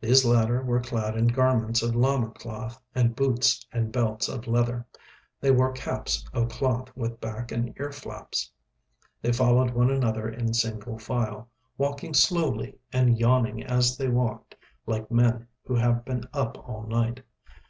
[0.00, 4.76] These latter were clad in garments of llama cloth and boots and belts of leather,
[4.76, 4.86] and
[5.38, 8.50] they wore caps of cloth with back and ear flaps.
[9.20, 14.54] They followed one another in single file, walking slowly and yawning as they walked,
[14.86, 17.22] like men who have been up all night.